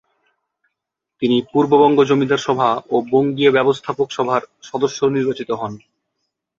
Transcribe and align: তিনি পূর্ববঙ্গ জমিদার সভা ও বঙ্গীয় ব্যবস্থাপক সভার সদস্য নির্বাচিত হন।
তিনি 1.21 1.37
পূর্ববঙ্গ 1.51 1.97
জমিদার 2.03 2.39
সভা 2.39 2.69
ও 2.89 3.05
বঙ্গীয় 3.11 3.51
ব্যবস্থাপক 3.51 4.07
সভার 4.11 4.41
সদস্য 4.63 4.99
নির্বাচিত 5.07 5.49
হন। 5.51 5.73